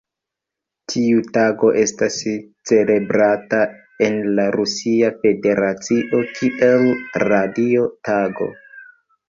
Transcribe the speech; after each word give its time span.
Tiu 0.93 1.19
tago 1.35 1.69
estas 1.81 2.17
celebrata 2.69 3.61
en 4.07 4.19
la 4.41 4.47
Rusia 4.57 5.13
Federacio 5.21 6.25
kiel 6.35 6.91
Radio 7.29 7.89
Tago. 8.11 8.53